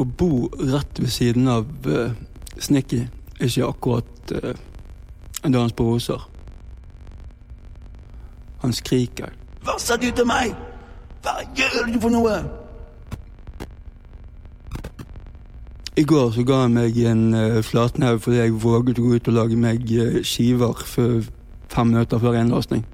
å 0.00 0.04
bo 0.04 0.48
rett 0.56 1.00
ved 1.00 1.12
siden 1.12 1.48
av 1.50 1.68
uh, 1.86 2.12
Snikki 2.60 3.02
er 3.04 3.48
ikke 3.48 3.68
akkurat 3.68 4.32
uh, 4.36 4.54
en 5.44 5.54
dans 5.54 5.72
på 5.72 5.84
roser. 5.84 6.24
Han 8.60 8.72
skriker. 8.76 9.32
Hva 9.64 9.76
sa 9.80 9.96
du 10.00 10.08
til 10.12 10.28
meg? 10.28 10.52
Hva 11.24 11.40
gjør 11.56 11.92
du 11.92 12.00
for 12.00 12.12
noe? 12.12 12.36
I 16.00 16.04
går 16.08 16.30
så 16.32 16.44
ga 16.48 16.62
han 16.62 16.76
meg 16.76 16.96
en 17.04 17.26
uh, 17.36 17.60
flatnau 17.64 18.16
fordi 18.20 18.40
jeg 18.40 18.56
våget 18.62 19.00
å 19.00 19.08
gå 19.08 19.18
ut 19.18 19.32
og 19.32 19.36
lage 19.36 19.58
meg 19.60 19.84
uh, 19.96 20.20
skiver 20.24 20.80
fem 20.88 21.92
minutter 21.92 22.22
før 22.22 22.40
innlåsning. 22.40 22.86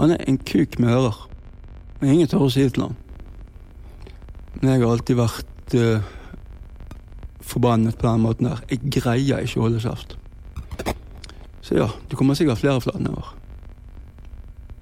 Han 0.00 0.12
er 0.12 0.20
en 0.28 0.36
kuk 0.38 0.76
med 0.78 0.92
ører. 0.92 1.22
Men 2.00 2.16
ingen 2.16 2.28
tør 2.28 2.44
å 2.44 2.52
si 2.52 2.66
det 2.66 2.74
til 2.76 2.88
ham. 2.88 2.96
Men 4.64 4.78
jeg 4.78 4.80
har 4.80 4.94
alltid 4.94 5.16
vært 5.18 5.74
uh, 5.76 6.04
forbannet 7.44 7.98
på 8.00 8.06
den 8.06 8.22
måten 8.24 8.46
der. 8.48 8.62
Jeg 8.70 8.94
greier 8.94 9.44
ikke 9.44 9.60
å 9.60 9.66
holde 9.66 9.82
kjeft. 9.82 10.14
Så 11.60 11.76
ja, 11.76 11.90
det 12.08 12.16
kommer 12.16 12.38
sikkert 12.38 12.62
flere 12.62 12.80
flatnauer. 12.80 13.34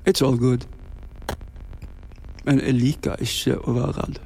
It's 0.06 0.22
all 0.22 0.38
good. 0.38 0.68
Men 2.46 2.62
jeg 2.62 2.78
liker 2.78 3.26
ikke 3.26 3.58
å 3.58 3.74
være 3.74 3.96
redd. 3.98 4.22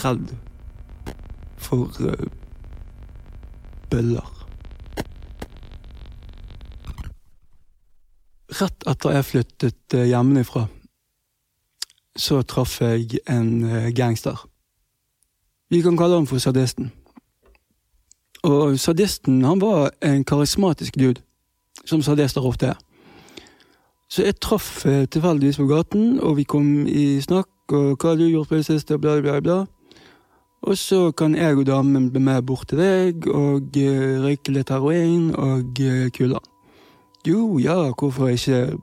Redd 0.00 0.32
for 1.60 1.92
uh, 2.00 2.26
bøller. 3.92 4.36
Rett 8.64 8.92
etter 8.96 9.18
jeg 9.20 9.28
flyttet 9.34 10.00
uh, 10.00 10.08
hjemmefra, 10.08 10.70
så 12.16 12.42
traff 12.42 12.80
jeg 12.80 13.18
en 13.30 13.64
uh, 13.64 13.88
gangster. 13.96 14.48
Vi 15.70 15.80
kan 15.80 15.96
kalle 15.96 16.14
ham 16.14 16.26
for 16.26 16.38
sadisten. 16.38 16.92
Og 18.42 18.78
sadisten 18.78 19.44
han 19.44 19.60
var 19.60 19.90
en 20.02 20.24
karismatisk 20.24 20.98
dude, 20.98 21.22
som 21.84 22.02
sadister 22.02 22.44
ofte 22.44 22.66
er. 22.66 22.80
Så 24.10 24.26
jeg 24.26 24.40
traff 24.40 24.84
eh, 24.86 25.06
tilfeldigvis 25.08 25.56
på 25.56 25.66
gaten, 25.70 26.20
og 26.20 26.36
vi 26.36 26.42
kom 26.44 26.86
i 26.86 27.20
snakk, 27.24 27.48
og 27.72 27.96
hva 27.96 28.10
har 28.10 28.18
du 28.20 28.26
gjort 28.26 28.50
på 28.50 28.58
det 28.58 28.66
siste, 28.66 28.98
bla, 29.00 29.20
bla, 29.24 29.38
bla. 29.40 29.62
Og 30.62 30.76
så 30.78 31.10
kan 31.16 31.34
jeg 31.34 31.56
og 31.56 31.66
damen 31.66 32.10
bli 32.12 32.20
med 32.20 32.42
bort 32.46 32.68
til 32.68 32.78
deg 32.78 33.24
og 33.26 33.72
uh, 33.72 34.26
røyke 34.26 34.52
litt 34.52 34.70
heroin 34.70 35.30
og 35.32 35.80
kule. 36.14 36.38
Jo, 37.26 37.58
ja, 37.58 37.78
hvorfor 37.98 38.34
ikke? 38.34 38.76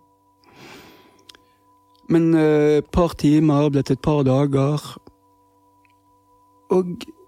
Men 2.10 2.34
et 2.34 2.84
uh, 2.84 2.90
par 2.92 3.14
timer 3.18 3.70
ble 3.70 3.84
til 3.86 3.94
et 3.94 4.02
par 4.02 4.24
dager, 4.26 4.98
og 6.70 6.86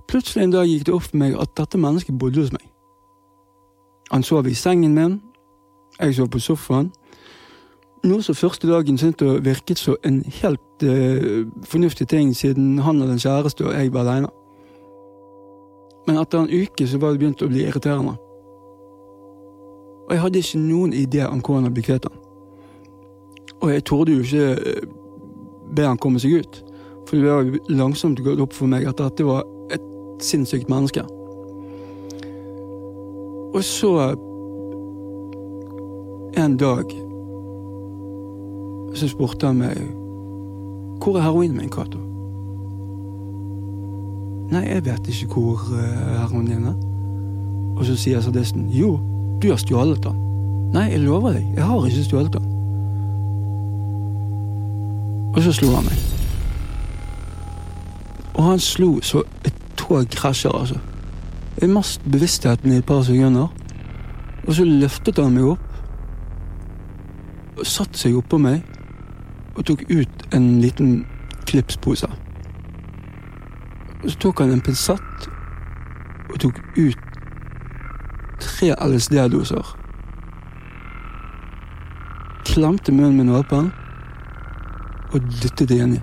plutselig 0.09 0.43
en 0.43 0.53
dag 0.53 0.69
gikk 0.69 0.87
det 0.87 0.95
opp 0.95 1.05
for 1.09 1.17
meg 1.21 1.37
at 1.37 1.53
dette 1.57 1.77
mennesket 1.77 2.17
bodde 2.17 2.41
hos 2.41 2.53
meg. 2.53 2.65
Han 4.11 4.25
sov 4.25 4.49
i 4.49 4.57
sengen 4.57 4.95
min, 4.97 5.19
jeg 5.99 6.15
sov 6.17 6.31
på 6.33 6.41
sofaen. 6.41 6.89
Noe 8.03 8.25
som 8.25 8.35
første 8.35 8.65
dagen 8.67 8.97
syntes 8.97 9.43
virket 9.45 9.77
som 9.77 9.97
en 10.03 10.23
helt 10.41 10.83
uh, 10.83 11.45
fornuftig 11.63 12.07
ting, 12.09 12.33
siden 12.35 12.79
han 12.79 13.01
hadde 13.01 13.13
en 13.13 13.21
kjæreste 13.21 13.65
og 13.67 13.73
jeg 13.77 13.93
var 13.93 14.07
aleine. 14.07 14.33
Men 16.07 16.17
etter 16.17 16.41
en 16.41 16.49
uke 16.49 16.87
så 16.87 16.97
var 16.97 17.13
det 17.13 17.21
begynt 17.21 17.45
å 17.45 17.51
bli 17.51 17.61
irriterende. 17.67 18.17
Og 20.07 20.15
jeg 20.15 20.21
hadde 20.25 20.41
ikke 20.41 20.65
noen 20.65 20.93
idé 20.97 21.21
om 21.29 21.39
hvordan 21.39 21.69
jeg 21.69 21.77
ble 21.77 21.85
kvitt 21.85 22.09
han. 22.09 22.30
Og 23.61 23.71
jeg 23.73 23.83
torde 23.85 24.15
jo 24.15 24.25
ikke 24.25 24.51
uh, 24.55 24.89
be 25.75 25.85
han 25.85 25.99
komme 26.01 26.19
seg 26.19 26.41
ut. 26.41 26.61
For 27.07 27.17
det 27.17 27.27
var 27.27 27.45
jo 27.45 27.59
langsomt 27.69 28.21
gått 28.23 28.41
opp 28.41 28.53
for 28.55 28.71
meg 28.71 28.87
at 28.89 28.99
dette 29.01 29.25
var 29.25 29.45
et 29.73 29.83
sinnssykt 30.23 30.69
menneske. 30.69 31.05
Og 33.51 33.63
så 33.63 34.15
En 36.31 36.53
dag 36.57 36.87
så 38.95 39.07
spurte 39.11 39.49
han 39.49 39.57
meg 39.59 39.81
hvor 41.03 41.17
er 41.17 41.25
heroinen 41.25 41.57
min, 41.57 41.69
Cato? 41.69 41.99
Nei, 44.51 44.61
jeg 44.69 44.85
vet 44.85 45.09
ikke 45.11 45.27
hvor 45.33 45.65
uh, 45.73 45.81
heroinen 46.21 46.47
din 46.47 46.69
er. 46.71 46.77
Og 47.75 47.85
så 47.85 47.97
sier 47.99 48.23
sadisten 48.23 48.69
jo, 48.71 48.93
du 49.41 49.49
har 49.49 49.59
stjålet 49.59 50.03
den. 50.05 50.17
Nei, 50.75 50.87
jeg 50.93 51.03
lover 51.03 51.35
deg, 51.35 51.51
jeg 51.57 51.67
har 51.67 51.87
ikke 51.89 52.07
stjålet 52.07 52.37
den. 52.37 52.50
Og 55.35 55.43
så 55.43 55.51
slo 55.55 55.75
han 55.75 55.85
meg. 55.87 55.97
Og 58.33 58.43
han 58.43 58.59
slo 58.59 58.99
så 59.01 59.23
et 59.45 59.53
tog 59.77 60.05
krasjer, 60.11 60.51
altså. 60.51 60.79
Jeg 61.61 61.69
mistet 61.69 62.11
bevisstheten 62.11 62.71
i 62.71 62.75
et 62.75 62.85
par 62.85 63.01
sekunder. 63.03 63.47
Og 64.47 64.53
så 64.53 64.65
løftet 64.65 65.19
han 65.19 65.33
meg 65.35 65.43
opp. 65.43 65.67
Og 67.59 67.65
satte 67.67 67.99
seg 67.99 68.15
oppå 68.17 68.39
meg 68.41 68.63
og 69.55 69.65
tok 69.67 69.83
ut 69.91 70.25
en 70.33 70.61
liten 70.61 71.05
klipspose. 71.45 72.07
Så 74.07 74.17
tok 74.19 74.39
han 74.41 74.51
en 74.55 74.63
pinsett 74.63 75.27
og 76.31 76.39
tok 76.39 76.61
ut 76.77 76.97
tre 78.41 78.71
LSD-doser. 78.87 79.75
Klemte 82.47 82.91
munnen 82.91 83.17
min 83.17 83.35
åpen 83.35 83.69
og 85.11 85.21
dytte 85.43 85.65
det 85.65 85.79
inni. 85.83 86.01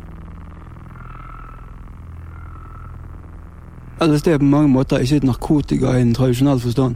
LSD 4.01 4.29
er 4.29 4.39
på 4.39 4.45
mange 4.45 4.69
måter 4.69 4.99
ikke 5.03 5.27
narkotika 5.27 5.97
i 5.97 6.03
en 6.03 6.15
tradisjonell 6.15 6.61
forstand. 6.61 6.95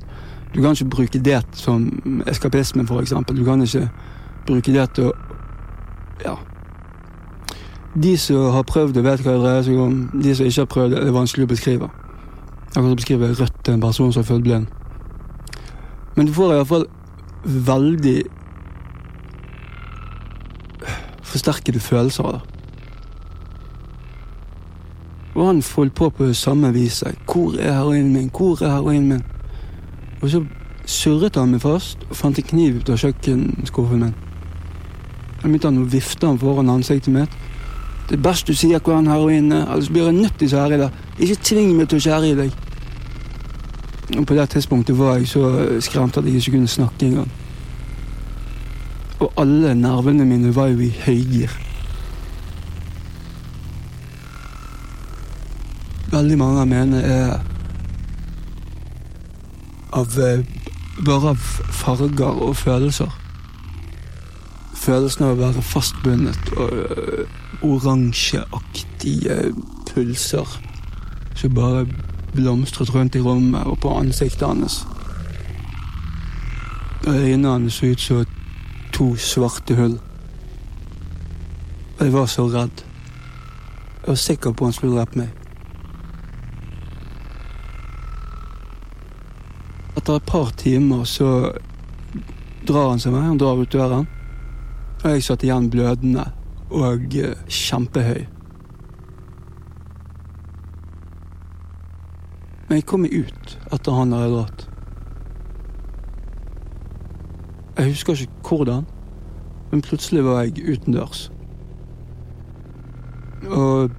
Du 0.55 0.61
kan 0.61 0.71
ikke 0.71 0.91
bruke 0.91 1.19
det 1.19 1.43
som 1.53 2.03
eskapisme, 2.27 2.83
eksempel. 3.01 3.37
Du 3.37 3.45
kan 3.45 3.63
ikke 3.63 3.89
bruke 4.47 4.73
det 4.73 4.91
til 4.95 5.05
å 5.05 5.13
Ja. 6.25 6.35
De 8.03 8.17
som 8.17 8.53
har 8.53 8.63
prøvd 8.63 8.93
det, 8.95 9.05
vet 9.05 9.21
hva 9.21 9.33
det 9.33 9.41
dreier 9.41 9.63
seg 9.63 9.79
om. 9.79 10.11
De 10.23 10.35
som 10.35 10.47
ikke 10.47 10.61
har 10.61 10.67
prøvd 10.67 10.91
det, 10.91 11.09
er 11.09 11.13
vanskelig 11.13 11.45
å 11.45 11.49
beskrive. 11.49 11.91
Jeg 12.75 12.83
kan 12.83 12.97
beskrive 12.97 13.35
rødt 13.41 13.65
til 13.65 13.75
en 13.75 13.81
person 13.81 14.13
som 14.13 14.21
er 14.21 14.25
født 14.25 14.43
blind. 14.43 14.67
Men 16.17 16.27
du 16.27 16.33
får 16.33 16.53
iallfall 16.53 16.87
veldig 17.45 18.23
forsterkede 21.23 21.81
følelser 21.81 22.25
av 22.25 22.33
det. 22.33 22.43
Og 25.35 25.47
han 25.47 25.63
holdt 25.77 25.95
på 25.95 26.11
på 26.11 26.33
samme 26.37 26.73
viset. 26.73 27.15
Hvor 27.25 27.55
er 27.59 27.73
heroinen 27.73 28.13
min? 28.13 28.31
Hvor 28.31 28.63
er 28.63 28.71
heroinen 28.71 29.09
min? 29.09 29.23
Og 30.23 30.31
så 30.31 30.45
surret 30.87 31.37
han 31.37 31.55
meg 31.55 31.63
fast 31.63 31.99
og 32.11 32.17
fant 32.17 32.39
en 32.39 32.45
kniv 32.45 32.77
ut 32.81 32.91
av 32.91 33.01
kjøkkenskuffen 33.01 34.05
min. 34.05 34.15
Da 35.41 35.49
begynte 35.49 35.71
han 35.71 35.81
å 35.83 35.89
vifte 35.91 36.29
han 36.29 36.39
foran 36.39 36.71
ansiktet 36.71 37.15
mitt. 37.15 37.39
Det 38.09 38.19
er 38.19 38.23
best 38.23 38.47
du 38.47 38.55
sier 38.55 38.83
hvor 38.83 38.99
han 38.99 39.09
heroinen 39.11 39.55
er, 39.57 39.65
ellers 39.73 39.89
blir 39.91 40.11
jeg 40.11 40.19
nødt 40.19 40.37
til 40.39 40.51
å 40.51 40.53
skjære 40.53 40.77
i 40.77 40.83
deg. 40.83 41.01
Ikke 41.19 41.43
tving 41.49 41.73
meg 41.79 41.89
til 41.89 41.99
å 41.99 42.05
skjære 42.07 42.29
i 42.29 42.39
deg. 42.43 42.59
Og 44.19 44.27
på 44.29 44.37
det 44.37 44.49
tidspunktet 44.53 44.99
var 44.99 45.17
jeg 45.17 45.31
så 45.33 45.47
skremt 45.81 46.19
at 46.19 46.27
jeg 46.29 46.43
ikke 46.43 46.59
kunne 46.59 46.69
snakke 46.69 47.09
engang. 47.09 47.31
Og 49.23 49.31
alle 49.39 49.75
nervene 49.79 50.27
mine 50.27 50.51
var 50.57 50.73
jo 50.73 50.83
i 50.83 50.91
høygir. 51.05 51.53
Veldig 56.13 56.39
mange 56.39 56.61
av 56.61 56.69
mine 56.69 57.03
er 57.07 57.37
av 59.93 60.19
bare 61.07 61.33
av 61.37 61.47
farger 61.73 62.43
og 62.49 62.57
følelser. 62.57 63.15
Følelsen 64.83 65.25
av 65.29 65.37
å 65.37 65.41
være 65.45 65.63
fastbundet 65.63 66.53
og 66.57 66.73
øh, 66.75 67.25
oransjeaktige 67.63 69.39
pulser 69.93 70.59
som 71.39 71.55
bare 71.55 71.87
blomstret 72.35 72.91
rundt 72.95 73.15
i 73.15 73.23
rommet 73.23 73.71
og 73.71 73.79
på 73.85 73.95
ansiktet 74.01 74.49
hans. 74.49 74.83
Øynene 77.07 77.49
hans 77.49 77.79
så 77.79 77.93
ut 77.93 78.01
som 78.01 78.25
to 79.03 79.17
svarte 79.17 79.75
hull. 79.75 79.99
Og 81.99 82.03
jeg 82.07 82.13
var 82.13 82.27
så 82.31 82.47
redd. 82.47 82.83
Jeg 84.03 84.09
var 84.09 84.19
sikker 84.19 84.53
på 84.55 84.69
han 84.69 84.75
skulle 84.77 84.99
drept 84.99 85.17
meg. 85.19 85.33
Etter 89.97 90.19
et 90.19 90.29
par 90.29 90.53
timer 90.59 91.03
så 91.09 91.31
drar 92.67 92.93
han 92.93 93.03
seg 93.03 93.15
med. 93.15 93.27
Han 93.27 93.43
drar 93.43 93.59
ut 93.59 93.75
døren. 93.75 94.07
Og 95.03 95.09
jeg 95.11 95.27
satt 95.27 95.47
igjen 95.47 95.71
blødende 95.71 96.29
og 96.71 97.17
eh, 97.19 97.35
kjempehøy. 97.51 98.27
Men 102.69 102.79
jeg 102.79 102.87
kom 102.87 103.03
meg 103.03 103.19
ut 103.19 103.57
etter 103.75 103.99
han 103.99 104.15
hadde 104.15 104.37
dratt. 104.37 104.69
Jeg 107.83 107.91
husker 107.91 108.13
ikke 108.13 108.49
hvordan, 108.49 108.85
men 109.73 109.81
plutselig 109.83 110.21
var 110.25 110.43
jeg 110.43 110.63
utendørs. 110.71 111.33
Og 113.51 113.91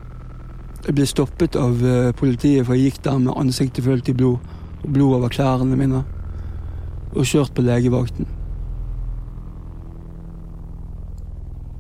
jeg 0.86 0.96
ble 0.96 1.08
stoppet 1.08 1.58
av 1.60 1.84
eh, 1.84 2.14
politiet, 2.16 2.64
for 2.64 2.80
jeg 2.80 2.94
gikk 2.94 3.02
der 3.04 3.20
med 3.20 3.36
ansiktet 3.36 3.84
fullt 3.84 4.08
i 4.08 4.16
blod. 4.16 4.40
Og 4.86 4.88
blod 4.88 5.18
over 5.18 5.36
klærne 5.36 5.76
mine. 5.76 6.06
Og 7.12 7.28
kjørt 7.28 7.52
på 7.52 7.68
legevakten. 7.68 8.32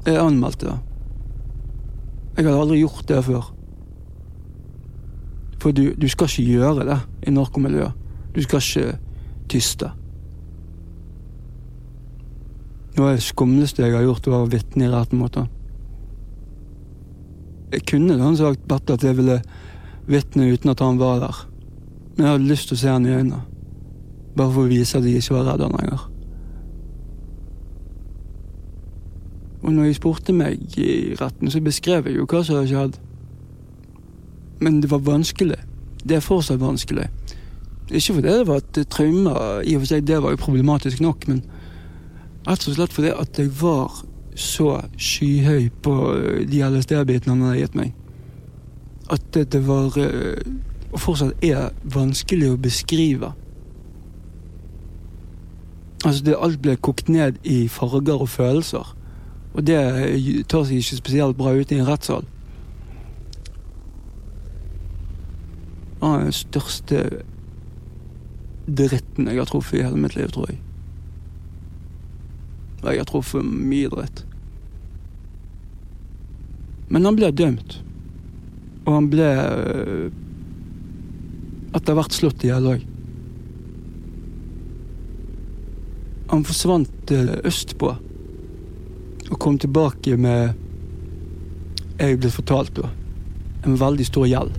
Jeg 0.04 0.20
anmeldte 0.20 0.74
det. 0.74 0.78
Jeg 2.36 2.46
hadde 2.50 2.60
aldri 2.60 2.84
gjort 2.84 3.08
det 3.08 3.24
før. 3.32 3.50
For 5.64 5.72
du, 5.72 5.86
du 5.96 6.10
skal 6.12 6.28
ikke 6.28 6.52
gjøre 6.52 6.88
det 6.92 7.02
i 7.24 7.32
narkomiljøet. 7.32 7.96
Du 8.36 8.44
skal 8.44 8.60
ikke 8.60 8.98
tyste. 9.48 9.96
Noe 12.94 13.10
av 13.10 13.18
det 13.18 13.26
skumleste 13.26 13.82
jeg 13.82 13.96
har 13.96 14.06
gjort, 14.06 14.30
var 14.30 14.46
å 14.46 14.52
vitne 14.52 14.86
i 14.86 14.92
retten 14.92 15.22
mot 15.22 15.36
ham. 15.40 15.50
Jeg 17.74 17.88
kunne 17.90 18.20
da 18.20 18.30
sagt 18.38 18.68
bedt 18.70 18.92
at 18.94 19.04
jeg 19.06 19.18
ville 19.18 19.40
vitne 20.06 20.52
uten 20.54 20.70
at 20.74 20.84
han 20.84 21.00
var 21.02 21.24
der. 21.24 21.40
Men 22.14 22.26
jeg 22.26 22.36
hadde 22.36 22.52
lyst 22.52 22.70
til 22.70 22.78
å 22.78 22.82
se 22.84 22.92
han 22.92 23.08
i 23.08 23.16
øynene. 23.16 23.42
Bare 24.38 24.54
for 24.54 24.66
å 24.66 24.70
vise 24.70 25.00
at 25.00 25.08
jeg 25.08 25.24
ikke 25.24 25.40
var 25.40 25.48
redd 25.50 25.64
han 25.66 25.78
lenger. 25.80 26.04
Og 29.64 29.72
når 29.72 29.88
jeg 29.88 29.98
spurte 29.98 30.36
meg 30.36 30.78
i 30.78 31.16
retten, 31.18 31.50
så 31.50 31.62
beskrev 31.64 32.10
jeg 32.10 32.20
jo 32.20 32.28
hva 32.30 32.44
som 32.44 32.60
hadde 32.60 32.70
skjedd. 32.70 33.00
Men 34.62 34.82
det 34.84 34.92
var 34.92 35.02
vanskelig. 35.08 35.58
Det 36.04 36.20
er 36.20 36.26
fortsatt 36.26 36.62
vanskelig. 36.62 37.08
Ikke 37.90 38.20
fordi 38.20 38.28
det 38.28 38.48
var 38.48 38.62
et 38.62 38.82
traume, 38.92 39.34
i 39.64 39.76
og 39.76 39.84
for 39.84 39.90
seg 39.90 40.06
det 40.08 40.20
var 40.22 40.36
jo 40.36 40.42
problematisk 40.44 41.02
nok, 41.04 41.26
men 41.32 41.42
rett 42.48 42.68
og 42.68 42.76
slett 42.76 42.96
fordi 42.96 43.14
at 43.14 43.40
jeg 43.40 43.52
var 43.62 44.04
så 44.36 44.82
skyhøy 44.98 45.70
på 45.86 45.94
eh, 46.16 46.42
de 46.50 46.64
LSD-bitene 46.66 47.36
han 47.36 47.46
hadde 47.48 47.62
gitt 47.62 47.78
meg. 47.78 47.94
At 49.14 49.26
det, 49.36 49.50
det 49.54 49.64
var 49.68 49.98
eh, 50.00 50.54
Og 50.94 51.02
fortsatt 51.02 51.42
er 51.42 51.72
vanskelig 51.90 52.52
å 52.54 52.58
beskrive. 52.62 53.32
Altså, 56.06 56.20
det 56.22 56.36
alt 56.38 56.60
ble 56.62 56.76
kokt 56.78 57.10
ned 57.10 57.40
i 57.48 57.64
farger 57.72 58.22
og 58.22 58.30
følelser. 58.30 58.92
Og 59.54 59.66
det 59.66 59.80
tar 60.52 60.68
seg 60.68 60.84
ikke 60.84 61.00
spesielt 61.00 61.38
bra 61.40 61.56
ut 61.58 61.72
i 61.74 61.80
en 61.80 61.90
rettssal. 61.90 62.28
Han 66.04 66.20
er 66.20 66.28
den 66.28 66.36
største 66.36 67.02
dritten 68.68 69.32
jeg 69.32 69.40
har 69.42 69.50
truffet 69.50 69.80
i 69.80 69.84
hele 69.88 69.98
mitt 69.98 70.18
liv, 70.20 70.30
tror 70.36 70.52
jeg. 70.52 70.60
Jeg 72.84 73.00
har 73.00 73.08
truffet 73.08 73.46
mye 73.46 73.90
dritt. 73.92 74.26
Men 76.92 77.08
han 77.08 77.18
ble 77.18 77.32
dømt. 77.32 77.78
Og 78.84 78.92
han 78.98 79.08
ble 79.12 79.28
øh, 79.28 80.10
etter 81.74 81.96
hvert 81.98 82.16
slått 82.16 82.44
i 82.44 82.52
hjel 82.52 82.68
òg. 82.74 82.84
Han 86.34 86.44
forsvant 86.48 87.14
øh, 87.16 87.38
østpå 87.48 87.94
og 89.32 89.40
kom 89.40 89.58
tilbake 89.58 90.18
med 90.18 90.60
Jeg 92.00 92.20
ble 92.20 92.30
fortalt 92.34 92.76
da. 92.76 92.90
En 93.64 93.80
veldig 93.80 94.06
stor 94.06 94.28
gjeld. 94.28 94.58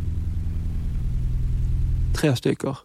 Tre 2.15 2.31
stykker. 2.39 2.79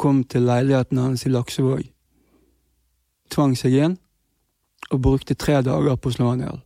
Kom 0.00 0.24
til 0.24 0.48
leiligheten 0.48 0.98
hans 0.98 1.26
i 1.28 1.30
Laksevåg. 1.30 1.93
Tvang 3.32 3.56
seg 3.58 3.76
inn 3.78 3.96
og 4.92 5.00
brukte 5.02 5.34
tre 5.34 5.60
dager 5.64 5.96
på 5.96 6.10
å 6.10 6.14
slå 6.14 6.30
han 6.30 6.42
i 6.42 6.48
hjel. 6.48 6.60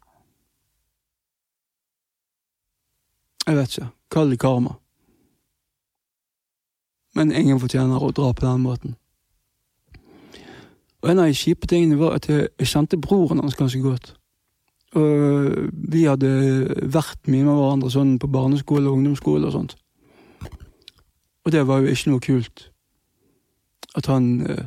Jeg 3.49 3.57
vet 3.57 3.75
ikke. 3.75 3.91
Kall 4.13 4.33
det 4.33 4.41
karma. 4.43 4.75
Men 7.17 7.33
ingen 7.33 7.61
fortjener 7.61 8.03
å 8.03 8.13
dra 8.13 8.33
på 8.37 8.45
den 8.45 8.65
måten. 8.65 8.97
Og 11.03 11.11
En 11.11 11.23
av 11.23 11.31
de 11.31 11.37
kjipe 11.39 11.67
tingene 11.71 11.99
var 11.99 12.19
at 12.19 12.29
jeg, 12.29 12.51
kjente 12.67 12.99
broren 13.01 13.41
hans 13.41 13.57
ganske 13.57 13.81
godt. 13.81 14.15
Og 14.99 15.69
vi 15.93 16.07
hadde 16.09 16.29
vært 16.91 17.29
mye 17.29 17.45
med 17.45 17.55
hverandre 17.55 17.93
sånn 17.93 18.17
på 18.19 18.31
barneskole 18.33 18.89
og 18.89 18.99
ungdomsskole 18.99 19.47
og 19.47 19.55
sånt. 19.55 19.77
Og 21.45 21.53
det 21.53 21.65
var 21.69 21.81
jo 21.81 21.93
ikke 21.93 22.13
noe 22.13 22.25
kult. 22.25 22.65
At 23.97 24.09
han 24.11 24.27
eh, 24.45 24.67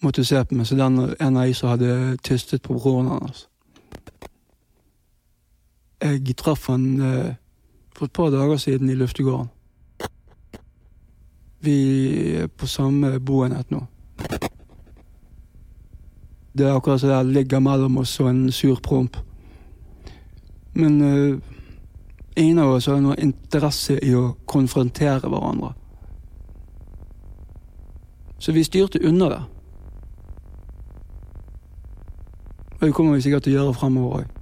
måtte 0.00 0.24
se 0.24 0.44
på 0.44 0.54
meg 0.54 0.66
som 0.66 0.78
den 0.78 0.98
en 1.20 1.36
av 1.36 1.46
de 1.46 1.54
som 1.54 1.68
hadde 1.68 2.16
tystet 2.24 2.62
på 2.62 2.74
broren 2.74 3.08
hans. 3.08 3.46
Jeg 6.00 6.36
traff 6.36 6.66
han 6.68 7.00
eh, 7.00 7.34
for 7.96 8.08
et 8.08 8.12
par 8.12 8.30
dager 8.30 8.56
siden 8.56 8.90
i 8.90 8.94
luftegården. 8.94 9.50
Vi 11.60 11.76
er 12.40 12.46
på 12.46 12.66
samme 12.66 13.18
boenhet 13.20 13.70
nå. 13.70 13.82
Det 16.52 16.66
er 16.66 16.74
akkurat 16.74 17.00
som 17.00 17.08
det 17.08 17.34
ligger 17.34 17.60
mellom 17.60 17.98
oss 17.98 18.20
og 18.20 18.30
en 18.30 18.52
sur 18.52 18.80
promp. 18.80 19.16
Men 20.72 21.00
eh, 21.02 21.38
ingen 22.36 22.58
av 22.58 22.72
oss 22.72 22.86
har 22.86 23.00
noen 23.00 23.20
interesse 23.20 23.98
i 24.02 24.14
å 24.14 24.32
konfrontere 24.46 25.28
hverandre. 25.28 25.74
Så 28.38 28.52
vi 28.56 28.64
styrte 28.64 29.02
unna 29.04 29.28
det. 29.28 29.42
Og 32.80 32.86
det 32.86 32.94
kommer 32.94 33.14
vi 33.14 33.20
sikkert 33.20 33.44
til 33.44 33.52
å 33.52 33.58
gjøre 33.58 33.74
fremover 33.76 34.22
òg. 34.22 34.39